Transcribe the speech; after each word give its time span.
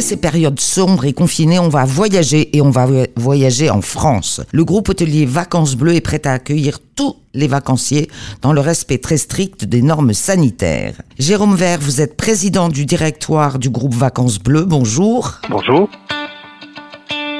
ces 0.00 0.16
périodes 0.16 0.60
sombres 0.60 1.04
et 1.04 1.12
confinées, 1.12 1.58
on 1.58 1.68
va 1.68 1.84
voyager 1.84 2.56
et 2.56 2.60
on 2.60 2.70
va 2.70 2.86
voyager 3.16 3.70
en 3.70 3.80
France. 3.80 4.40
Le 4.52 4.64
groupe 4.64 4.88
hôtelier 4.88 5.26
Vacances 5.26 5.76
Bleues 5.76 5.94
est 5.94 6.00
prêt 6.00 6.22
à 6.26 6.32
accueillir 6.32 6.78
tous 6.94 7.16
les 7.34 7.46
vacanciers 7.46 8.08
dans 8.42 8.52
le 8.52 8.60
respect 8.60 8.98
très 8.98 9.16
strict 9.16 9.64
des 9.64 9.82
normes 9.82 10.12
sanitaires. 10.12 10.94
Jérôme 11.18 11.56
Vert, 11.56 11.78
vous 11.80 12.00
êtes 12.00 12.16
président 12.16 12.68
du 12.68 12.86
directoire 12.86 13.58
du 13.58 13.70
groupe 13.70 13.94
Vacances 13.94 14.38
Bleues. 14.38 14.64
Bonjour. 14.64 15.34
Bonjour. 15.48 15.88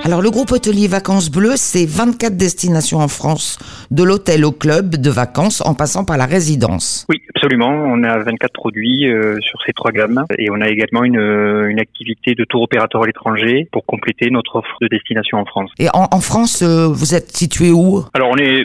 Alors 0.04 0.22
le 0.22 0.30
groupe 0.30 0.52
hôtelier 0.52 0.88
Vacances 0.88 1.30
Bleues, 1.30 1.56
c'est 1.56 1.84
24 1.86 2.36
destinations 2.36 2.98
en 2.98 3.08
France, 3.08 3.58
de 3.90 4.02
l'hôtel 4.02 4.44
au 4.44 4.52
club 4.52 4.96
de 4.96 5.10
vacances 5.10 5.60
en 5.60 5.74
passant 5.74 6.04
par 6.04 6.16
la 6.16 6.26
résidence. 6.26 7.06
Oui, 7.08 7.20
absolument. 7.34 7.70
On 7.70 8.02
a 8.04 8.18
24 8.18 8.52
produits 8.52 9.08
euh, 9.08 9.36
sur 9.40 9.60
ces 9.66 9.72
trois 9.72 9.90
gammes 9.90 10.24
et 10.38 10.50
on 10.50 10.60
a 10.60 10.68
également 10.68 11.04
une, 11.04 11.18
euh, 11.18 11.68
une 11.68 11.80
activité 11.80 12.34
de 12.34 12.44
tour 12.44 12.62
opérateur 12.62 13.02
à 13.02 13.06
l'étranger 13.06 13.68
pour 13.72 13.84
compléter 13.86 14.30
notre 14.30 14.56
offre 14.56 14.76
de 14.80 14.88
destination 14.88 15.38
en 15.38 15.44
France. 15.44 15.70
Et 15.78 15.88
en, 15.92 16.06
en 16.10 16.20
France, 16.20 16.62
euh, 16.62 16.86
vous 16.86 17.14
êtes 17.14 17.36
situé 17.36 17.70
où? 17.70 18.02
Alors 18.14 18.30
on 18.30 18.38
est 18.38 18.64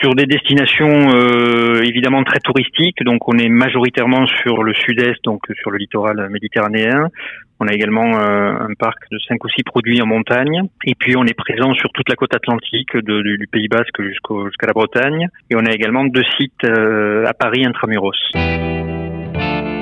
sur 0.00 0.14
des 0.14 0.26
destinations 0.26 0.78
évidemment 1.82 2.22
très 2.24 2.38
touristiques, 2.40 3.02
donc 3.04 3.28
on 3.28 3.38
est 3.38 3.48
majoritairement 3.48 4.26
sur 4.42 4.62
le 4.62 4.72
sud-est, 4.74 5.22
donc 5.24 5.40
sur 5.60 5.70
le 5.70 5.78
littoral 5.78 6.28
méditerranéen. 6.30 7.08
On 7.60 7.66
a 7.66 7.72
également 7.72 8.16
un 8.16 8.72
parc 8.78 8.98
de 9.10 9.18
cinq 9.26 9.44
ou 9.44 9.48
six 9.48 9.64
produits 9.64 10.00
en 10.00 10.06
montagne. 10.06 10.47
Et 10.84 10.94
puis 10.94 11.16
on 11.16 11.24
est 11.24 11.34
présent 11.34 11.74
sur 11.74 11.90
toute 11.92 12.08
la 12.08 12.16
côte 12.16 12.34
atlantique, 12.34 12.96
du 12.96 13.48
Pays 13.50 13.68
Basque 13.68 14.02
jusqu'à 14.02 14.66
la 14.66 14.72
Bretagne. 14.72 15.28
Et 15.50 15.54
on 15.56 15.64
a 15.64 15.72
également 15.72 16.04
deux 16.04 16.24
sites 16.38 16.64
euh, 16.64 17.26
à 17.26 17.34
Paris 17.34 17.64
intramuros. 17.64 18.12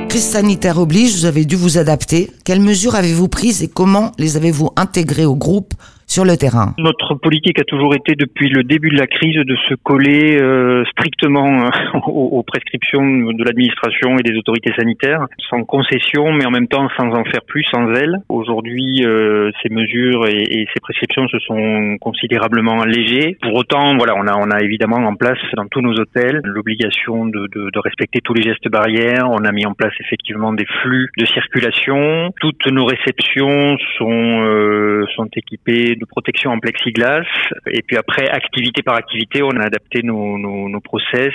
Crise 0.09 0.31
sanitaire 0.31 0.79
oblige, 0.79 1.15
vous 1.15 1.27
avez 1.27 1.45
dû 1.45 1.57
vous 1.57 1.79
adapter. 1.79 2.31
Quelles 2.45 2.61
mesures 2.61 2.95
avez-vous 2.95 3.29
prises 3.29 3.63
et 3.63 3.69
comment 3.69 4.13
les 4.19 4.37
avez-vous 4.37 4.71
intégrées 4.77 5.27
au 5.27 5.37
groupe 5.37 5.75
sur 6.07 6.25
le 6.25 6.37
terrain 6.37 6.75
Notre 6.79 7.15
politique 7.15 7.59
a 7.59 7.65
toujours 7.65 7.95
été 7.95 8.15
depuis 8.15 8.49
le 8.49 8.62
début 8.62 8.91
de 8.91 8.97
la 8.97 9.07
crise 9.07 9.37
de 9.37 9.57
se 9.69 9.75
coller 9.75 10.41
euh, 10.41 10.85
strictement 10.93 11.65
euh, 11.65 11.99
aux, 12.07 12.43
prescriptions 12.45 13.03
de 13.03 13.45
l'administration 13.45 14.17
et 14.19 14.23
des 14.23 14.37
autorités 14.39 14.73
sanitaires, 14.79 15.27
sans 15.51 15.65
concession, 15.65 16.33
mais 16.33 16.47
en 16.47 16.51
même 16.51 16.69
temps 16.69 16.89
sans 16.97 17.09
en 17.09 17.25
faire 17.25 17.43
plus, 17.47 17.65
sans 17.65 17.93
elles. 17.95 18.19
Aujourd'hui, 18.29 19.05
euh, 19.05 19.51
ces 19.62 19.69
mesures 19.69 20.27
et, 20.29 20.43
et, 20.43 20.69
ces 20.73 20.81
prescriptions 20.81 21.27
se 21.29 21.39
sont 21.41 21.97
considérablement 22.01 22.81
allégées. 22.81 23.37
Pour 23.43 23.55
autant, 23.55 23.97
voilà, 23.97 24.15
on 24.17 24.27
a, 24.29 24.37
on 24.37 24.51
a 24.51 24.62
évidemment 24.62 24.97
en 24.97 25.17
place 25.17 25.39
dans 25.57 25.67
tous 25.67 25.81
nos 25.81 25.95
hôtels 25.95 26.41
l'obligation 26.45 27.27
de, 27.27 27.49
de, 27.53 27.71
de 27.71 27.79
respecter 27.81 28.21
tous 28.23 28.34
les 28.34 28.43
gestes 28.43 28.69
barrières. 28.69 29.29
On 29.31 29.45
a 29.45 29.51
mis 29.51 29.67
en 29.67 29.75
place 29.75 29.93
effectivement 30.01 30.53
des 30.53 30.67
flux 30.83 31.09
de 31.19 31.27
circulation. 31.27 32.31
Toutes 32.41 32.67
nos 32.69 32.84
réceptions 32.84 33.77
sont, 33.99 35.07
sont 35.17 35.29
équipées 35.34 35.96
de 35.99 36.05
protection 36.05 36.51
en 36.51 36.59
plexiglas. 36.59 37.25
Et 37.67 37.83
puis 37.83 37.97
après, 37.97 38.29
activité 38.29 38.83
par 38.83 38.97
activité, 38.97 39.43
on 39.43 39.51
a 39.51 39.65
adapté 39.65 40.03
nos, 40.03 40.39
nos, 40.39 40.69
nos 40.69 40.81
process 40.81 41.33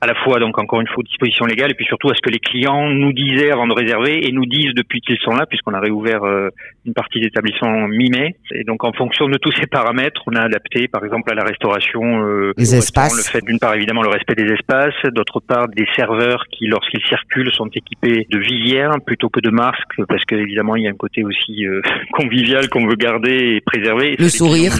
à 0.00 0.06
la 0.06 0.14
fois, 0.14 0.38
donc 0.38 0.58
encore 0.58 0.80
une 0.80 0.86
fois, 0.86 0.98
aux 0.98 1.02
dispositions 1.02 1.46
légales 1.46 1.70
et 1.70 1.74
puis 1.74 1.86
surtout 1.86 2.10
à 2.10 2.14
ce 2.14 2.20
que 2.20 2.30
les 2.30 2.38
clients 2.38 2.88
nous 2.88 3.12
disaient 3.12 3.50
avant 3.50 3.66
de 3.66 3.72
réserver 3.72 4.26
et 4.26 4.32
nous 4.32 4.46
disent 4.46 4.74
depuis 4.74 5.00
qu'ils 5.00 5.18
sont 5.18 5.32
là, 5.32 5.46
puisqu'on 5.46 5.74
a 5.74 5.80
réouvert 5.80 6.24
euh, 6.24 6.50
une 6.84 6.94
partie 6.94 7.20
des 7.20 7.26
établissements 7.26 7.88
mi-mai. 7.88 8.36
Et 8.52 8.64
donc 8.64 8.84
en 8.84 8.92
fonction 8.92 9.28
de 9.28 9.36
tous 9.38 9.52
ces 9.52 9.66
paramètres, 9.66 10.22
on 10.26 10.34
a 10.34 10.42
adapté, 10.42 10.88
par 10.88 11.04
exemple, 11.04 11.30
à 11.32 11.34
la 11.34 11.44
restauration, 11.44 12.02
euh, 12.24 12.52
les 12.56 12.74
espaces. 12.74 13.16
le 13.16 13.22
fait 13.22 13.44
d'une 13.44 13.58
part 13.58 13.74
évidemment 13.74 14.02
le 14.02 14.08
respect 14.08 14.34
des 14.34 14.52
espaces, 14.52 14.94
d'autre 15.12 15.40
part 15.40 15.68
des 15.68 15.86
serveurs 15.96 16.44
qui, 16.50 16.66
lorsqu'ils 16.66 17.04
circulent, 17.06 17.52
sont 17.52 17.68
équipés 17.68 18.26
de 18.30 18.38
visières 18.38 18.92
plutôt 19.04 19.28
que 19.28 19.40
de 19.40 19.50
masques, 19.50 20.00
parce 20.08 20.24
que 20.24 20.34
évidemment 20.34 20.76
il 20.76 20.84
y 20.84 20.86
a 20.86 20.90
un 20.90 20.94
côté 20.94 21.24
aussi 21.24 21.66
euh, 21.66 21.80
convivial 22.12 22.68
qu'on 22.68 22.86
veut 22.86 22.96
garder 22.96 23.56
et 23.56 23.60
préserver 23.60 23.95
le 23.96 24.28
sourire. 24.28 24.72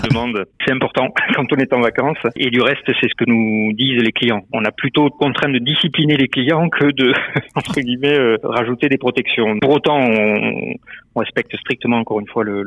C'est 0.66 0.72
important 0.72 1.08
quand 1.34 1.52
on 1.52 1.56
est 1.56 1.72
en 1.72 1.80
vacances. 1.80 2.18
Et 2.36 2.50
du 2.50 2.60
reste, 2.60 2.84
c'est 2.86 3.08
ce 3.08 3.14
que 3.16 3.24
nous 3.26 3.72
disent 3.72 4.02
les 4.02 4.12
clients. 4.12 4.42
On 4.52 4.64
a 4.64 4.70
plutôt 4.70 5.08
contraint 5.10 5.50
de 5.50 5.58
discipliner 5.58 6.16
les 6.16 6.28
clients 6.28 6.68
que 6.68 6.86
de, 6.92 7.12
entre 7.54 7.80
guillemets, 7.80 8.18
euh, 8.18 8.36
rajouter 8.42 8.88
des 8.88 8.98
protections. 8.98 9.58
Pour 9.60 9.72
autant, 9.72 9.98
on, 9.98 10.74
respecte 11.18 11.56
strictement, 11.56 11.96
encore 11.96 12.20
une 12.20 12.28
fois, 12.28 12.44
le, 12.44 12.62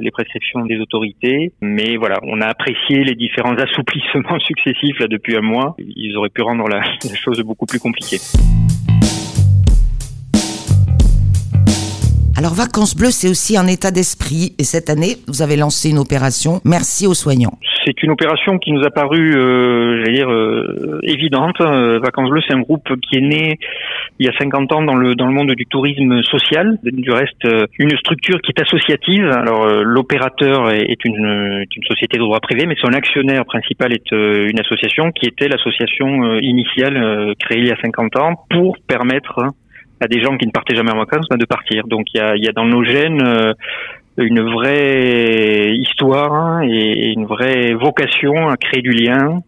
les 0.00 0.10
prescriptions 0.12 0.64
des 0.66 0.78
autorités. 0.78 1.52
Mais 1.60 1.96
voilà, 1.96 2.18
on 2.22 2.40
a 2.40 2.46
apprécié 2.46 3.02
les 3.02 3.16
différents 3.16 3.56
assouplissements 3.56 4.38
successifs 4.46 4.98
là 5.00 5.08
depuis 5.08 5.36
un 5.36 5.42
mois. 5.42 5.74
Ils 5.78 6.16
auraient 6.16 6.28
pu 6.28 6.42
rendre 6.42 6.68
la, 6.68 6.80
la 6.80 7.14
chose 7.16 7.40
beaucoup 7.40 7.66
plus 7.66 7.80
compliquée. 7.80 8.18
Alors 12.38 12.54
Vacances 12.54 12.94
Bleues, 12.94 13.10
c'est 13.10 13.28
aussi 13.28 13.58
un 13.58 13.66
état 13.66 13.90
d'esprit. 13.90 14.54
Et 14.60 14.62
cette 14.62 14.90
année, 14.90 15.16
vous 15.26 15.42
avez 15.42 15.56
lancé 15.56 15.90
une 15.90 15.98
opération 15.98 16.60
Merci 16.64 17.08
aux 17.08 17.14
soignants. 17.14 17.58
C'est 17.84 18.00
une 18.04 18.12
opération 18.12 18.58
qui 18.58 18.70
nous 18.70 18.84
a 18.84 18.90
paru, 18.90 19.34
euh, 19.34 19.98
j'allais 19.98 20.18
dire, 20.18 20.30
euh, 20.30 21.00
évidente. 21.02 21.60
Euh, 21.60 21.98
Vacances 21.98 22.30
Bleues, 22.30 22.42
c'est 22.46 22.54
un 22.54 22.60
groupe 22.60 22.88
qui 23.00 23.18
est 23.18 23.22
né 23.22 23.58
il 24.20 24.26
y 24.26 24.28
a 24.28 24.32
50 24.38 24.72
ans 24.72 24.82
dans 24.82 24.94
le 24.94 25.16
dans 25.16 25.26
le 25.26 25.32
monde 25.32 25.50
du 25.50 25.66
tourisme 25.66 26.22
social. 26.22 26.78
Du 26.84 27.10
reste, 27.10 27.44
euh, 27.44 27.66
une 27.80 27.90
structure 27.98 28.40
qui 28.40 28.52
est 28.56 28.62
associative. 28.62 29.24
Alors 29.30 29.66
l'opérateur 29.82 30.70
est, 30.70 31.04
une, 31.04 31.64
une 31.74 31.84
société 31.88 32.18
de 32.18 32.22
droit 32.22 32.38
privé, 32.38 32.66
mais 32.66 32.76
son 32.80 32.92
actionnaire 32.92 33.46
principal 33.46 33.92
est 33.92 34.12
une 34.12 34.60
association 34.60 35.10
qui 35.10 35.26
était 35.26 35.48
l'association 35.48 36.38
initiale 36.38 37.34
créée 37.40 37.58
il 37.58 37.66
y 37.66 37.72
a 37.72 37.80
50 37.82 38.16
ans 38.16 38.46
pour 38.48 38.76
permettre 38.86 39.50
à 40.00 40.08
des 40.08 40.20
gens 40.20 40.36
qui 40.36 40.46
ne 40.46 40.52
partaient 40.52 40.76
jamais 40.76 40.92
en 40.92 40.98
vacances 40.98 41.28
de 41.28 41.44
partir. 41.44 41.86
Donc 41.86 42.06
il 42.14 42.18
y 42.18 42.20
a, 42.20 42.36
y 42.36 42.48
a 42.48 42.52
dans 42.52 42.64
nos 42.64 42.84
gènes 42.84 43.22
euh, 43.26 43.54
une 44.16 44.40
vraie 44.40 45.74
histoire 45.76 46.62
et 46.62 47.12
une 47.12 47.26
vraie 47.26 47.74
vocation 47.74 48.48
à 48.48 48.56
créer 48.56 48.82
du 48.82 48.90
lien, 48.90 49.42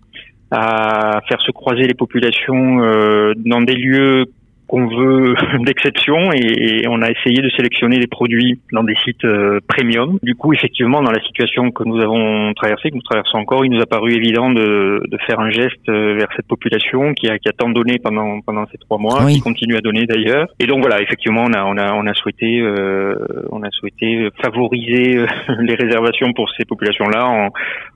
à 0.51 1.21
faire 1.29 1.41
se 1.41 1.51
croiser 1.51 1.87
les 1.87 1.95
populations 1.95 2.83
euh, 2.83 3.33
dans 3.37 3.63
des 3.63 3.75
lieux 3.75 4.27
qu'on 4.71 4.87
veut 4.87 5.35
d'exception 5.65 6.31
et, 6.33 6.87
on 6.89 7.03
a 7.03 7.11
essayé 7.11 7.43
de 7.43 7.51
sélectionner 7.51 7.99
des 7.99 8.07
produits 8.07 8.61
dans 8.73 8.85
des 8.85 8.95
sites 9.05 9.25
euh, 9.25 9.59
premium. 9.67 10.19
Du 10.23 10.35
coup, 10.35 10.53
effectivement, 10.53 11.03
dans 11.03 11.11
la 11.11 11.21
situation 11.23 11.71
que 11.73 11.83
nous 11.85 12.01
avons 12.01 12.53
traversée, 12.55 12.91
que 12.91 12.95
nous 12.95 13.03
traversons 13.03 13.39
encore, 13.39 13.65
il 13.65 13.71
nous 13.71 13.83
a 13.83 13.87
paru 13.87 14.13
évident 14.13 14.51
de, 14.51 15.03
de 15.07 15.19
faire 15.27 15.41
un 15.41 15.51
geste 15.51 15.89
euh, 15.89 16.15
vers 16.15 16.29
cette 16.37 16.47
population 16.47 17.13
qui 17.15 17.29
a, 17.29 17.39
qui 17.39 17.49
a 17.49 17.53
tant 17.53 17.69
donné 17.69 17.99
pendant 17.99 18.41
pendant 18.41 18.65
ces 18.71 18.79
trois 18.79 18.99
mois, 18.99 19.27
qui 19.31 19.41
continue 19.41 19.77
à 19.77 19.81
donner 19.81 20.07
d'ailleurs. 20.07 20.47
Et 20.61 20.67
donc 20.67 20.81
voilà, 20.81 21.03
effectivement, 21.03 21.45
on 21.47 21.53
a 21.53 21.65
on 21.65 21.77
a 21.77 21.93
on 21.93 22.07
a 22.07 22.15
souhaité 22.15 22.61
euh, 22.61 23.15
on 23.51 23.63
a 23.63 23.71
souhaité 23.71 24.29
favoriser 24.41 25.27
les 25.61 25.75
réservations 25.75 26.33
pour 26.33 26.49
ces 26.57 26.65
populations-là 26.65 27.27
en 27.27 27.51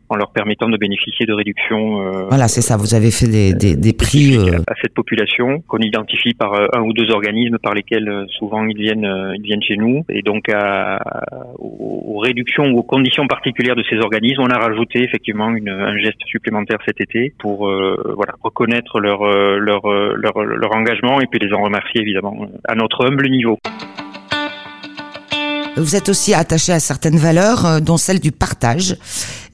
en 0.09 0.17
leur 0.17 0.31
permettant 0.31 0.69
de 0.69 0.77
bénéficier 0.77 1.27
de 1.27 1.33
réductions. 1.33 2.01
Euh, 2.01 2.27
voilà, 2.29 2.49
c'est 2.49 2.61
ça. 2.61 2.77
Vous 2.77 2.95
avez 2.95 3.11
fait 3.11 3.29
des, 3.29 3.55
des, 3.55 3.77
des 3.77 3.93
prix 3.93 4.37
euh... 4.37 4.59
à 4.69 4.75
cette 4.81 4.95
population 4.95 5.61
qu'on 5.67 5.79
identifie 5.79 6.35
par 6.35 6.55
euh, 6.55 6.67
un 6.73 6.81
ou 6.81 6.93
deux 6.93 7.11
organismes 7.11 7.59
par 7.59 7.75
lesquels 7.75 8.09
euh, 8.09 8.27
souvent 8.39 8.67
ils 8.67 8.77
viennent 8.77 9.11
ils 9.37 9.43
viennent 9.43 9.63
chez 9.63 9.77
nous 9.77 10.05
et 10.09 10.23
donc 10.23 10.49
à, 10.49 10.99
aux, 11.59 12.19
réductions 12.19 12.67
ou 12.71 12.79
aux 12.79 12.83
conditions 12.83 13.27
particulières 13.27 13.77
de 13.77 13.85
ces 13.89 13.97
organismes, 13.97 14.43
on 14.43 14.51
a 14.51 14.59
rajouté 14.59 15.03
effectivement 15.03 15.51
une, 15.51 15.69
un 15.69 15.97
geste 15.99 16.23
supplémentaire 16.27 16.79
cet 16.87 17.01
été 17.01 17.35
pour 17.39 17.69
voilà 17.69 18.35
reconnaître 18.43 19.01
leur, 19.01 19.25
leur 19.59 19.87
leur 19.87 20.45
leur 20.45 20.75
engagement 20.75 21.21
et 21.21 21.27
puis 21.27 21.39
les 21.39 21.53
en 21.53 21.63
remercier 21.63 22.01
évidemment 22.01 22.47
à 22.67 22.75
notre 22.75 23.07
humble 23.07 23.29
niveau. 23.29 23.59
Vous 25.77 25.97
êtes 25.97 26.09
aussi 26.09 26.35
attaché 26.35 26.73
à 26.73 26.79
certaines 26.79 27.19
valeurs, 27.19 27.67
euh, 27.67 27.81
dont 27.81 27.97
celle 27.97 28.21
du 28.21 28.31
partage. 28.31 28.97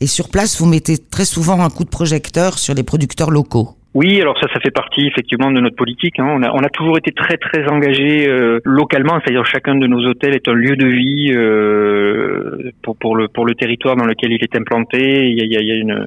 Et 0.01 0.07
sur 0.07 0.29
place, 0.29 0.59
vous 0.59 0.67
mettez 0.67 0.99
très 0.99 1.25
souvent 1.25 1.63
un 1.63 1.71
coup 1.71 1.85
de 1.85 1.89
projecteur 1.89 2.59
sur 2.59 2.75
les 2.75 2.83
producteurs 2.83 3.31
locaux. 3.31 3.80
Oui, 3.93 4.21
alors 4.21 4.39
ça, 4.39 4.47
ça 4.55 4.61
fait 4.61 4.71
partie 4.71 5.07
effectivement 5.07 5.51
de 5.51 5.61
notre 5.61 5.75
politique. 5.75 6.21
Hein. 6.21 6.29
On, 6.29 6.43
a, 6.45 6.53
on, 6.53 6.63
a, 6.63 6.69
toujours 6.69 6.97
été 6.97 7.11
très 7.11 7.37
très 7.37 7.69
engagé 7.69 8.29
euh, 8.29 8.61
localement, 8.65 9.19
c'est-à-dire 9.21 9.45
chacun 9.45 9.75
de 9.75 9.87
nos 9.89 10.07
hôtels 10.07 10.35
est 10.35 10.47
un 10.47 10.55
lieu 10.55 10.77
de 10.77 10.87
vie 10.87 11.33
euh, 11.33 12.71
pour, 12.83 12.97
pour, 12.97 13.17
le 13.17 13.27
pour 13.27 13.45
le 13.45 13.57
territoire 13.57 13.97
dans 13.97 14.07
lequel 14.07 14.33
il 14.33 14.45
est 14.45 14.57
implanté. 14.57 15.29
Il 15.29 15.37
y 15.37 15.57
a, 15.57 15.61
il 15.61 15.67
y 15.67 15.73
a 15.73 15.75
une, 15.75 16.07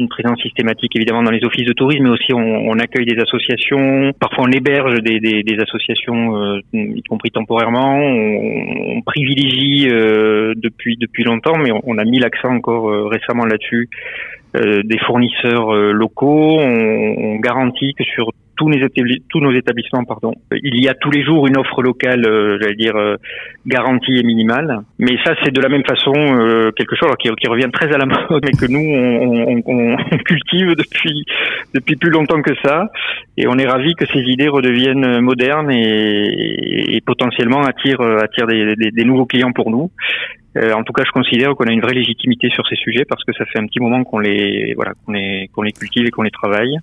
une, 0.00 0.08
présence 0.08 0.40
systématique 0.42 0.96
évidemment 0.96 1.22
dans 1.22 1.30
les 1.30 1.44
offices 1.44 1.66
de 1.66 1.72
tourisme, 1.72 2.02
mais 2.02 2.10
aussi 2.10 2.34
on, 2.34 2.40
on 2.40 2.78
accueille 2.80 3.06
des 3.06 3.20
associations. 3.20 4.12
Parfois 4.18 4.46
on 4.48 4.50
héberge 4.50 5.00
des, 5.00 5.20
des, 5.20 5.44
des 5.44 5.62
associations, 5.62 6.36
euh, 6.36 6.60
y 6.72 7.02
compris 7.04 7.30
temporairement. 7.30 7.94
On, 7.96 8.96
on 8.96 9.02
privilégie 9.02 9.88
euh, 9.88 10.54
depuis 10.56 10.96
depuis 10.96 11.24
longtemps, 11.24 11.56
mais 11.58 11.70
on, 11.84 11.98
a 11.98 12.04
mis 12.04 12.18
l'accent 12.18 12.48
encore 12.48 12.90
euh, 12.90 13.06
récemment 13.06 13.44
là-dessus 13.44 13.88
euh, 14.56 14.82
des 14.84 14.98
fournisseurs 14.98 15.72
locaux. 15.92 16.49
Garantit 17.60 17.94
que 17.94 18.04
sur 18.04 18.32
tous, 18.56 19.40
nos 19.40 19.52
établissements. 19.52 20.04
Pardon. 20.04 20.32
Il 20.52 20.82
y 20.82 20.88
a 20.88 20.94
tous 20.94 21.10
les 21.10 21.24
jours 21.24 21.46
une 21.46 21.56
offre 21.56 21.82
locale, 21.82 22.26
euh, 22.26 22.58
j'allais 22.60 22.74
dire, 22.74 22.96
euh, 22.96 23.16
garantie 23.66 24.18
et 24.18 24.22
minimale. 24.22 24.80
Mais 24.98 25.16
ça, 25.24 25.34
c'est 25.42 25.52
de 25.52 25.60
la 25.60 25.68
même 25.68 25.84
façon 25.84 26.12
euh, 26.14 26.70
quelque 26.72 26.96
chose 26.96 27.10
qui, 27.18 27.48
revient 27.48 27.70
très 27.72 27.92
à 27.92 27.98
la 27.98 28.06
mode, 28.30 28.44
mais 28.44 28.52
que 28.52 28.66
nous, 28.66 29.62
on, 29.66 29.96
cultive 30.24 30.74
depuis, 30.74 31.24
depuis 31.74 31.96
plus 31.96 32.10
longtemps 32.10 32.42
que 32.42 32.54
ça. 32.62 32.90
Et 33.36 33.46
on 33.46 33.56
est 33.58 33.66
ravis 33.66 33.94
que 33.94 34.06
ces 34.06 34.20
idées 34.20 34.48
redeviennent 34.48 35.20
modernes 35.20 35.70
et, 35.70 37.00
potentiellement 37.06 37.62
attirent, 37.62 38.02
attirent 38.02 38.46
des, 38.46 38.76
des, 38.76 38.90
des 38.90 39.04
nouveaux 39.04 39.26
clients 39.26 39.52
pour 39.52 39.70
nous. 39.70 39.90
Euh, 40.56 40.72
en 40.72 40.82
tout 40.82 40.92
cas, 40.92 41.04
je 41.06 41.12
considère 41.12 41.54
qu'on 41.54 41.66
a 41.66 41.72
une 41.72 41.80
vraie 41.80 41.94
légitimité 41.94 42.50
sur 42.50 42.66
ces 42.66 42.74
sujets 42.74 43.04
parce 43.04 43.22
que 43.22 43.32
ça 43.32 43.44
fait 43.44 43.60
un 43.60 43.66
petit 43.66 43.78
moment 43.78 44.02
qu'on 44.02 44.18
les 44.18 44.74
voilà 44.74 44.94
qu'on 45.06 45.12
les 45.12 45.48
qu'on 45.54 45.62
les 45.62 45.70
cultive 45.70 46.06
et 46.06 46.10
qu'on 46.10 46.22
les 46.22 46.32
travaille. 46.32 46.76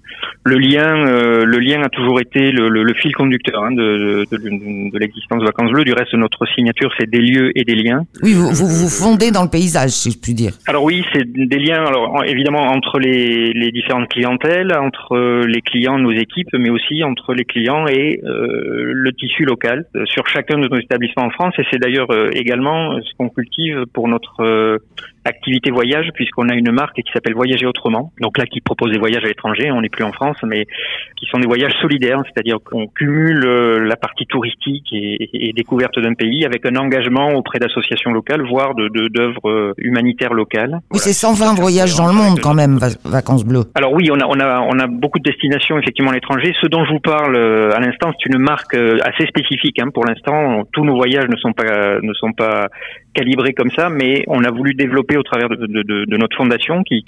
Le 0.46 0.56
lien 0.58 1.06
euh, 1.06 1.44
le 1.44 1.58
lien 1.58 1.82
a 1.84 1.90
toujours 1.90 2.22
été 2.22 2.52
le, 2.52 2.70
le, 2.70 2.84
le 2.84 2.94
fil 2.94 3.12
conducteur 3.14 3.62
hein, 3.64 3.72
de, 3.72 4.26
de, 4.32 4.38
de, 4.38 4.92
de 4.94 4.98
l'existence 4.98 5.42
de 5.42 5.46
Vacances 5.46 5.72
Bleues. 5.72 5.84
Du 5.84 5.92
reste, 5.92 6.14
notre 6.14 6.46
signature 6.56 6.94
c'est 6.98 7.10
des 7.10 7.20
lieux 7.20 7.52
et 7.56 7.66
des 7.66 7.76
liens. 7.76 8.04
Oui, 8.24 8.34
vous 8.34 8.52
vous, 8.52 8.68
vous 8.68 8.90
fondez 8.90 9.32
dans 9.32 9.44
le 9.44 9.50
paysage, 9.50 9.90
si 9.90 10.12
je 10.12 10.18
puis 10.18 10.34
dire. 10.34 10.54
Alors 10.66 10.86
oui, 10.86 11.04
c'est 11.12 11.30
des 11.30 11.60
liens. 11.60 11.84
Alors 11.84 12.24
évidemment 12.26 12.68
entre 12.68 13.00
les, 13.00 13.52
les 13.52 13.72
différentes 13.72 14.08
clientèles, 14.08 14.74
entre 14.78 15.44
les 15.46 15.62
clients, 15.62 16.00
nos 16.00 16.14
équipes, 16.14 16.54
mais 16.54 16.70
aussi 16.70 17.04
entre 17.04 17.34
les 17.34 17.44
clients 17.44 17.86
et 17.88 18.22
euh, 18.24 18.92
le 18.94 19.12
tissu 19.12 19.44
local 19.44 19.88
sur 20.06 20.26
chacun 20.28 20.58
de 20.58 20.70
nos 20.70 20.80
établissements 20.80 21.26
en 21.26 21.32
France. 21.32 21.54
Et 21.60 21.64
c'est 21.70 21.80
d'ailleurs 21.80 22.08
également 22.32 22.98
ce 23.02 23.14
qu'on 23.18 23.28
cultive 23.28 23.57
pour 23.94 24.08
notre 24.08 24.44
euh, 24.44 24.80
activité 25.28 25.72
voyage 25.72 26.10
puisqu'on 26.14 26.50
a 26.50 26.56
une 26.56 26.72
marque 26.72 26.96
qui 26.96 27.12
s'appelle 27.14 27.34
Voyager 27.34 27.66
autrement. 27.66 28.12
Donc 28.20 28.38
là, 28.38 28.46
qui 28.46 28.62
propose 28.62 28.92
des 28.92 29.00
voyages 29.00 29.24
à 29.24 29.28
l'étranger. 29.28 29.72
On 29.72 29.82
n'est 29.82 29.90
plus 29.90 30.04
en 30.04 30.12
France, 30.12 30.38
mais 30.44 30.66
qui 31.18 31.26
sont 31.28 31.40
des 31.40 31.48
voyages 31.48 31.74
solidaires, 31.82 32.22
c'est-à-dire 32.26 32.58
qu'on 32.64 32.88
cumule 32.88 33.46
euh, 33.46 33.80
la 33.86 33.96
partie 33.96 34.26
touristique 34.26 34.88
et, 34.92 35.50
et 35.50 35.54
découverte 35.54 36.00
d'un 36.00 36.14
pays 36.14 36.46
avec 36.46 36.66
un 36.66 36.76
engagement 36.76 37.30
auprès 37.34 37.60
d'associations 37.60 38.12
locales, 38.12 38.42
voire 38.48 38.76
de 38.76 38.88
d'œuvres 39.10 39.50
euh, 39.50 39.74
humanitaires 39.78 40.34
locales. 40.34 40.80
Oui, 40.92 41.00
c'est 41.00 41.14
120 41.14 41.56
voyages 41.56 41.96
dans 41.96 42.08
le 42.08 42.14
monde 42.14 42.40
quand 42.40 42.54
même, 42.54 42.80
Vacances 43.04 43.46
Bleues. 43.46 43.66
Alors 43.76 43.94
oui, 43.94 44.10
on 44.12 44.20
a 44.20 44.26
on 44.26 44.40
a 44.40 44.62
on 44.62 44.80
a 44.80 44.88
beaucoup 44.88 45.20
de 45.20 45.24
destinations 45.24 45.78
effectivement 45.78 46.12
à 46.12 46.16
l'étranger. 46.16 46.54
Ce 46.62 46.68
dont 46.68 46.86
je 46.86 46.92
vous 46.92 47.00
parle 47.00 47.36
à 47.38 47.80
l'instant, 47.80 48.12
c'est 48.18 48.30
une 48.30 48.40
marque 48.40 48.76
assez 48.76 49.26
spécifique. 49.28 49.80
Hein. 49.80 49.90
Pour 49.94 50.06
l'instant, 50.06 50.64
tous 50.72 50.86
nos 50.86 50.96
voyages 50.96 51.28
ne 51.30 51.38
sont 51.38 51.54
pas 51.54 52.00
ne 52.02 52.14
sont 52.14 52.34
pas 52.34 52.68
calibrés 53.18 53.54
comme 53.54 53.72
ça, 53.76 53.90
mais 53.90 54.24
on 54.28 54.44
a 54.44 54.52
voulu 54.52 54.74
développer 54.76 55.17
au 55.18 55.24
travers 55.24 55.50
de, 55.50 56.18
notre 56.18 56.38
fondation 56.38 56.84
qui, 56.84 57.04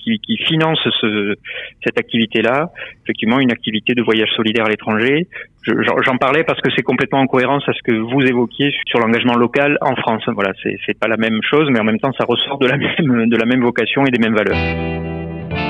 finance 0.47 0.79
ce, 1.01 1.35
cette 1.83 1.99
activité-là, 1.99 2.69
effectivement 3.03 3.39
une 3.39 3.51
activité 3.51 3.93
de 3.93 4.01
voyage 4.01 4.29
solidaire 4.35 4.65
à 4.65 4.69
l'étranger. 4.69 5.27
J'en 6.05 6.17
parlais 6.17 6.43
parce 6.43 6.61
que 6.61 6.69
c'est 6.75 6.83
complètement 6.83 7.19
en 7.19 7.27
cohérence 7.27 7.67
à 7.67 7.73
ce 7.73 7.81
que 7.83 7.95
vous 7.95 8.21
évoquiez 8.21 8.73
sur 8.87 8.99
l'engagement 8.99 9.35
local 9.35 9.77
en 9.81 9.95
France. 9.95 10.23
Voilà, 10.27 10.53
c'est 10.63 10.99
pas 10.99 11.07
la 11.07 11.17
même 11.17 11.39
chose, 11.43 11.69
mais 11.71 11.79
en 11.79 11.83
même 11.83 11.99
temps, 11.99 12.13
ça 12.17 12.25
ressort 12.25 12.57
de 12.59 12.67
la 12.67 12.77
même, 12.77 13.29
de 13.29 13.37
la 13.37 13.45
même 13.45 13.61
vocation 13.61 14.05
et 14.05 14.11
des 14.11 14.19
mêmes 14.19 14.35
valeurs. 14.35 15.18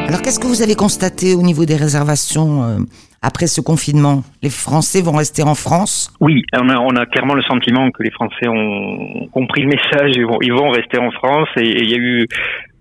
Alors, 0.10 0.24
qu'est-ce 0.24 0.40
que 0.40 0.48
vous 0.48 0.64
avez 0.64 0.74
constaté 0.74 1.36
au 1.36 1.44
niveau 1.44 1.66
des 1.66 1.76
réservations 1.76 2.64
euh, 2.64 2.80
après 3.22 3.46
ce 3.46 3.62
confinement? 3.62 4.24
Les 4.42 4.50
Français 4.50 5.04
vont 5.04 5.12
rester 5.12 5.44
en 5.44 5.54
France? 5.54 6.12
Oui, 6.20 6.42
on 6.52 6.68
a, 6.68 6.80
on 6.80 6.96
a, 6.96 7.06
clairement 7.06 7.36
le 7.36 7.44
sentiment 7.44 7.92
que 7.92 8.02
les 8.02 8.10
Français 8.10 8.48
ont 8.48 9.28
compris 9.32 9.62
le 9.62 9.68
message 9.68 10.18
et 10.18 10.24
vont, 10.24 10.40
ils 10.42 10.52
vont 10.52 10.72
rester 10.72 10.98
en 10.98 11.12
France. 11.12 11.48
Et 11.58 11.84
il 11.84 11.92
y 11.92 11.94
a 11.94 12.00
eu 12.00 12.26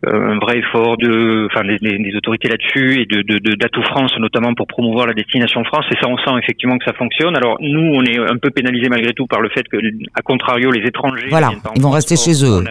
un 0.06 0.38
vrai 0.38 0.58
effort 0.58 0.96
de, 0.96 1.46
enfin, 1.46 1.64
des, 1.64 1.78
des 1.78 2.16
autorités 2.16 2.48
là-dessus 2.48 3.00
et 3.00 3.06
de, 3.06 3.22
de, 3.22 3.54
d'Atout 3.56 3.82
France 3.82 4.16
notamment 4.20 4.54
pour 4.54 4.66
promouvoir 4.68 5.06
la 5.06 5.12
destination 5.12 5.64
France. 5.64 5.86
Et 5.90 5.96
ça, 6.00 6.08
on 6.08 6.16
sent 6.18 6.30
effectivement 6.42 6.78
que 6.78 6.84
ça 6.84 6.92
fonctionne. 6.92 7.36
Alors 7.36 7.56
nous, 7.60 7.94
on 7.94 8.04
est 8.04 8.16
un 8.16 8.36
peu 8.36 8.50
pénalisé 8.50 8.88
malgré 8.88 9.12
tout 9.12 9.26
par 9.26 9.40
le 9.40 9.48
fait 9.48 9.66
que, 9.66 9.76
à 10.14 10.22
contrario, 10.22 10.70
les 10.70 10.86
étrangers, 10.86 11.26
voilà, 11.30 11.50
ils 11.74 11.82
vont 11.82 11.90
rester 11.90 12.16
chez 12.16 12.44
eux. 12.44 12.62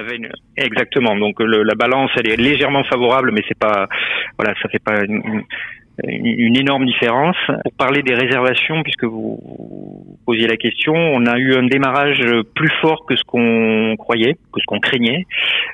Exactement. 0.55 1.15
Donc 1.17 1.39
le, 1.39 1.63
la 1.63 1.75
balance, 1.75 2.11
elle 2.15 2.29
est 2.31 2.37
légèrement 2.37 2.83
favorable, 2.85 3.31
mais 3.33 3.41
c'est 3.47 3.59
pas, 3.59 3.87
voilà, 4.37 4.53
ça 4.61 4.69
fait 4.69 4.81
pas 4.83 5.03
une, 5.03 5.15
une 5.15 5.43
énorme 6.03 6.85
différence. 6.85 7.37
Pour 7.63 7.73
parler 7.73 8.01
des 8.03 8.13
réservations, 8.13 8.83
puisque 8.83 9.03
vous 9.03 9.39
posiez 10.25 10.47
la 10.47 10.57
question, 10.57 10.93
on 10.93 11.25
a 11.25 11.37
eu 11.37 11.55
un 11.55 11.65
démarrage 11.67 12.21
plus 12.55 12.71
fort 12.81 13.05
que 13.05 13.15
ce 13.15 13.23
qu'on 13.23 13.95
croyait, 13.97 14.33
que 14.53 14.59
ce 14.59 14.65
qu'on 14.65 14.79
craignait, 14.79 15.25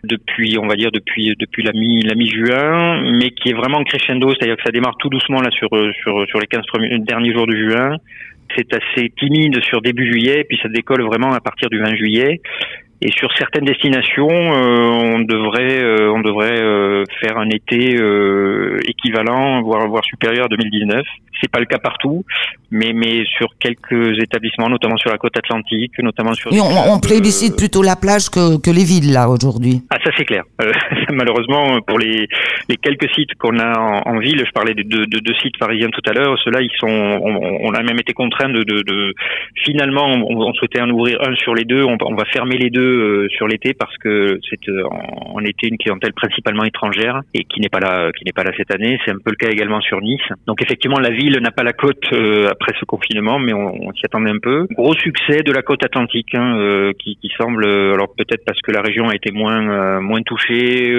depuis, 0.03 0.57
on 0.57 0.67
va 0.67 0.75
dire, 0.75 0.91
depuis 0.91 1.35
depuis 1.39 1.63
la 1.63 1.71
mi 1.73 2.01
la 2.01 2.15
mi-juin, 2.15 3.01
mais 3.11 3.31
qui 3.31 3.49
est 3.49 3.53
vraiment 3.53 3.83
crescendo, 3.83 4.29
c'est-à-dire 4.31 4.57
que 4.57 4.63
ça 4.63 4.71
démarre 4.71 4.97
tout 4.97 5.09
doucement 5.09 5.41
là 5.41 5.49
sur 5.51 5.69
sur 6.01 6.27
sur 6.27 6.39
les 6.39 6.47
15 6.47 6.63
derniers 6.99 7.33
jours 7.33 7.47
de 7.47 7.55
juin. 7.55 7.97
C'est 8.55 8.71
assez 8.73 9.09
timide 9.17 9.63
sur 9.63 9.81
début 9.81 10.05
juillet, 10.05 10.45
puis 10.47 10.59
ça 10.61 10.69
décolle 10.69 11.01
vraiment 11.01 11.31
à 11.31 11.39
partir 11.39 11.69
du 11.69 11.79
20 11.79 11.95
juillet. 11.95 12.39
Et 13.05 13.11
sur 13.11 13.29
certaines 13.37 13.65
destinations, 13.65 14.29
euh, 14.29 15.15
on 15.15 15.19
devrait, 15.19 15.83
euh, 15.83 16.13
on 16.13 16.21
devrait 16.21 16.57
euh, 16.57 17.03
faire 17.19 17.37
un 17.37 17.49
été 17.49 17.97
équivalent, 18.87 19.61
voire, 19.61 19.89
voire 19.89 20.05
supérieur 20.05 20.45
à 20.45 20.47
2019. 20.47 21.03
C'est 21.41 21.51
pas 21.51 21.59
le 21.59 21.65
cas 21.65 21.79
partout, 21.79 22.23
mais, 22.71 22.93
mais 22.93 23.25
sur 23.37 23.47
quelques 23.59 24.17
établissements, 24.21 24.69
notamment 24.69 24.95
sur 24.95 25.11
la 25.11 25.17
côte 25.17 25.35
atlantique, 25.37 25.91
notamment 26.01 26.33
sur. 26.33 26.53
Oui, 26.53 26.59
on, 26.61 26.93
on 26.93 26.99
plébiscite 27.01 27.57
plutôt 27.57 27.81
la 27.81 27.97
plage 27.97 28.29
que, 28.29 28.57
que 28.61 28.71
les 28.71 28.85
villes 28.85 29.11
là 29.11 29.27
aujourd'hui. 29.27 29.81
Ah 29.89 29.97
ça 30.01 30.11
c'est 30.15 30.23
clair. 30.23 30.43
malheureusement, 31.11 31.81
pour 31.85 31.99
les, 31.99 32.27
les 32.69 32.77
quelques 32.77 33.09
sites 33.13 33.33
qu'on 33.37 33.59
a 33.59 34.03
en, 34.05 34.19
ville, 34.19 34.43
je 34.45 34.51
parlais 34.51 34.73
de 34.73 34.83
deux 34.83 35.05
de, 35.05 35.19
de 35.19 35.33
sites 35.41 35.57
parisiens 35.57 35.89
tout 35.89 36.07
à 36.09 36.13
l'heure. 36.13 36.37
Ceux-là, 36.45 36.61
ils 36.61 36.71
sont, 36.79 36.87
on, 36.87 37.67
on, 37.67 37.73
a 37.73 37.83
même 37.83 37.99
été 37.99 38.13
contraints 38.13 38.49
de, 38.49 38.63
de, 38.63 38.81
de 38.83 39.13
finalement, 39.65 40.05
on, 40.05 40.47
on, 40.47 40.53
souhaitait 40.53 40.81
en 40.81 40.89
ouvrir 40.89 41.17
un 41.21 41.35
sur 41.35 41.53
les 41.55 41.65
deux. 41.65 41.83
On, 41.83 41.97
on 42.05 42.15
va 42.15 42.25
fermer 42.25 42.57
les 42.57 42.69
deux 42.69 42.92
euh, 42.93 43.27
sur 43.29 43.47
l'été 43.47 43.73
parce 43.73 43.97
que 43.97 44.39
c'est 44.49 44.69
euh, 44.69 44.83
en, 44.85 45.39
été 45.43 45.67
une 45.67 45.77
clientèle 45.77 46.13
principalement 46.13 46.63
étrangère 46.63 47.21
et 47.33 47.43
qui 47.43 47.59
n'est 47.59 47.69
pas 47.69 47.79
là 47.79 48.11
qui 48.11 48.23
n'est 48.25 48.31
pas 48.31 48.43
là 48.43 48.51
cette 48.55 48.73
année. 48.73 48.97
C'est 49.05 49.11
un 49.11 49.17
peu 49.23 49.31
le 49.31 49.35
cas 49.35 49.49
également 49.49 49.81
sur 49.81 50.01
Nice. 50.01 50.21
Donc 50.47 50.61
effectivement 50.61 50.99
la 50.99 51.09
ville 51.09 51.37
n'a 51.41 51.51
pas 51.51 51.63
la 51.63 51.73
côte 51.73 52.03
euh, 52.13 52.47
après 52.49 52.73
ce 52.79 52.85
confinement, 52.85 53.39
mais 53.39 53.53
on, 53.53 53.91
s'y 53.93 54.05
attendait 54.05 54.31
un 54.31 54.39
peu. 54.39 54.67
Gros 54.71 54.93
succès 54.95 55.43
de 55.43 55.51
la 55.51 55.61
côte 55.61 55.83
atlantique 55.83 56.33
hein, 56.35 56.91
qui, 56.99 57.17
semble 57.37 57.65
alors 57.65 58.13
peut-être 58.15 58.45
parce 58.45 58.61
que 58.61 58.71
la 58.71 58.81
région 58.81 59.09
a 59.09 59.15
été 59.15 59.31
moins 59.31 59.99
moins 59.99 60.21
touchée. 60.21 60.93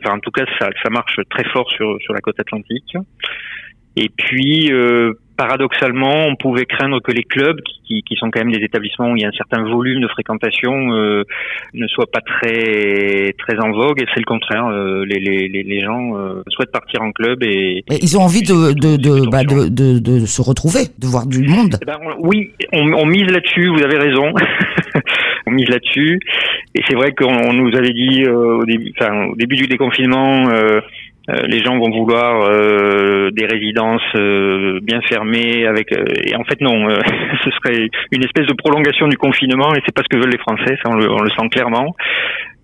enfin 0.00 0.16
en 0.16 0.20
tout 0.20 0.30
cas 0.30 0.44
ça 0.58 0.68
ça 0.82 0.90
marche 0.90 1.18
très 1.30 1.44
fort 1.50 1.70
sur 1.70 1.98
sur 2.00 2.14
la 2.14 2.20
côte 2.20 2.40
atlantique. 2.40 2.96
Et 3.96 4.08
puis, 4.08 4.72
paradoxalement, 5.36 6.26
on 6.26 6.36
pouvait 6.36 6.64
craindre 6.64 7.00
que 7.00 7.12
les 7.12 7.24
clubs, 7.24 7.60
qui, 7.86 8.02
qui, 8.02 8.16
sont 8.16 8.30
quand 8.30 8.40
même 8.40 8.52
des 8.52 8.64
établissements 8.64 9.10
où 9.10 9.16
il 9.16 9.22
y 9.22 9.24
a 9.24 9.28
un 9.28 9.32
certain 9.32 9.62
volume 9.64 10.00
de 10.00 10.08
fréquentation, 10.08 10.92
euh, 10.92 11.24
ne 11.72 11.86
soient 11.88 12.10
pas 12.10 12.20
très 12.20 13.34
très 13.38 13.58
en 13.60 13.72
vogue. 13.72 14.00
Et 14.00 14.06
c'est 14.14 14.20
le 14.20 14.24
contraire. 14.24 14.66
Euh, 14.66 15.04
les, 15.04 15.18
les, 15.18 15.62
les, 15.62 15.80
gens 15.80 16.16
euh, 16.16 16.42
souhaitent 16.48 16.72
partir 16.72 17.02
en 17.02 17.12
club 17.12 17.42
et, 17.42 17.84
ils 17.90 18.16
ont 18.16 18.22
envie 18.22 18.42
de 18.42 18.72
de 18.72 18.96
de, 18.96 19.28
bah, 19.30 19.44
de, 19.44 19.68
de, 19.68 19.98
de, 19.98 20.26
se 20.26 20.42
retrouver, 20.42 20.80
de 20.98 21.06
voir 21.06 21.26
du 21.26 21.42
monde. 21.42 21.78
Eh 21.82 21.84
ben, 21.84 21.98
oui, 22.18 22.50
on, 22.72 22.92
on 22.92 23.06
mise 23.06 23.30
là-dessus. 23.30 23.68
Vous 23.68 23.82
avez 23.82 23.98
raison. 23.98 24.32
on 25.46 25.50
mise 25.50 25.68
là-dessus. 25.68 26.20
Et 26.74 26.82
c'est 26.88 26.94
vrai 26.94 27.12
qu'on 27.12 27.52
nous 27.52 27.74
avait 27.76 27.92
dit 27.92 28.26
au 28.26 28.64
début, 28.64 28.92
enfin, 28.98 29.26
au 29.26 29.36
début 29.36 29.56
du 29.56 29.66
déconfinement. 29.66 30.48
Euh, 31.30 31.46
les 31.46 31.64
gens 31.64 31.78
vont 31.78 31.90
vouloir 31.90 32.44
euh, 32.50 33.30
des 33.30 33.46
résidences 33.46 34.02
euh, 34.14 34.78
bien 34.82 35.00
fermées 35.08 35.23
avec 35.66 35.92
et 35.92 36.34
en 36.36 36.44
fait 36.44 36.60
non 36.60 36.88
ce 37.44 37.50
serait 37.50 37.88
une 38.12 38.24
espèce 38.24 38.46
de 38.46 38.54
prolongation 38.54 39.08
du 39.08 39.16
confinement 39.16 39.74
et 39.74 39.80
c'est 39.84 39.94
pas 39.94 40.02
ce 40.02 40.08
que 40.08 40.20
veulent 40.20 40.32
les 40.32 40.38
Français 40.38 40.76
ça 40.82 40.90
on 40.90 40.96
le, 40.96 41.10
on 41.10 41.22
le 41.22 41.30
sent 41.30 41.48
clairement 41.50 41.94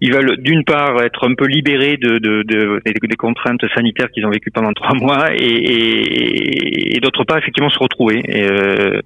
ils 0.01 0.13
veulent 0.13 0.37
d'une 0.39 0.65
part 0.65 1.01
être 1.03 1.29
un 1.29 1.35
peu 1.35 1.47
libérés 1.47 1.97
de, 1.97 2.19
de, 2.19 2.43
de 2.43 2.81
des, 2.85 3.17
contraintes 3.17 3.65
sanitaires 3.75 4.11
qu'ils 4.11 4.25
ont 4.25 4.31
vécues 4.31 4.51
pendant 4.51 4.73
trois 4.73 4.95
mois 4.95 5.35
et, 5.35 5.45
et, 5.45 6.97
et 6.97 7.01
d'autre 7.01 7.25
part 7.25 7.39
effectivement 7.39 7.71
se 7.71 7.79
retrouver. 7.79 8.23
Et, 8.27 8.45
euh, 8.45 9.01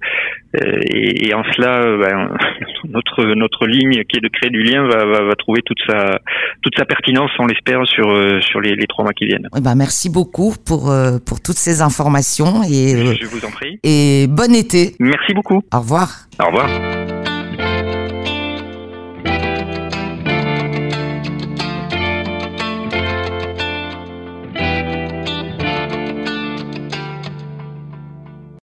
et, 0.53 1.27
et 1.27 1.33
en 1.33 1.43
cela, 1.55 1.81
euh, 1.81 1.97
ben, 1.97 2.37
notre 2.89 3.25
notre 3.35 3.67
ligne 3.67 4.03
qui 4.05 4.17
est 4.17 4.21
de 4.21 4.29
créer 4.29 4.49
du 4.49 4.63
lien 4.63 4.87
va, 4.87 5.05
va, 5.05 5.23
va 5.23 5.35
trouver 5.35 5.61
toute 5.65 5.79
sa 5.87 6.19
toute 6.61 6.77
sa 6.77 6.85
pertinence, 6.85 7.31
on 7.39 7.45
l'espère, 7.45 7.85
sur 7.87 8.09
euh, 8.09 8.39
sur 8.41 8.61
les, 8.61 8.75
les, 8.75 8.87
trois 8.87 9.03
mois 9.03 9.13
qui 9.13 9.25
viennent. 9.25 9.49
Eh 9.55 9.61
ben, 9.61 9.75
merci 9.75 10.09
beaucoup 10.09 10.55
pour 10.65 10.91
euh, 10.91 11.17
pour 11.25 11.41
toutes 11.41 11.57
ces 11.57 11.81
informations 11.81 12.63
et 12.63 13.15
je 13.15 13.25
vous 13.25 13.45
en 13.45 13.51
prie. 13.51 13.79
Et 13.83 14.27
bon 14.29 14.53
été. 14.53 14.95
Merci 14.99 15.33
beaucoup. 15.33 15.61
Au 15.73 15.79
revoir. 15.79 16.09
Au 16.41 16.47
revoir. 16.47 16.69